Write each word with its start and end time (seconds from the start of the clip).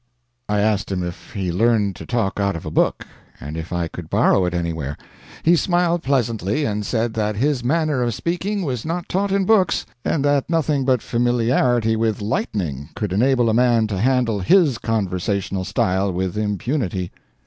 I 0.49 0.61
asked 0.61 0.91
him 0.91 1.03
if 1.03 1.33
he 1.33 1.51
learned 1.51 1.95
to 1.97 2.07
talk 2.07 2.39
out 2.39 2.55
of 2.55 2.65
a 2.65 2.71
book, 2.71 3.05
and 3.39 3.55
if 3.55 3.71
I 3.71 3.87
could 3.87 4.09
borrow 4.09 4.45
it 4.45 4.53
anywhere? 4.55 4.97
He 5.43 5.55
smiled 5.55 6.01
pleasantly, 6.01 6.65
and 6.65 6.83
said 6.83 7.13
that 7.13 7.35
his 7.35 7.63
manner 7.63 8.01
of 8.01 8.15
speaking 8.15 8.63
was 8.63 8.83
not 8.83 9.07
taught 9.07 9.31
in 9.31 9.45
books, 9.45 9.85
and 10.03 10.25
thatnothing 10.25 10.85
but 10.87 11.03
familiarity 11.03 11.95
with 11.95 12.19
lightning 12.19 12.89
could 12.95 13.13
enable 13.13 13.47
a 13.47 13.53
man 13.53 13.85
to 13.89 13.99
handle 13.99 14.39
his 14.39 14.79
conversational 14.79 15.63
style 15.63 16.11
with 16.11 16.35
impunity. 16.35 17.11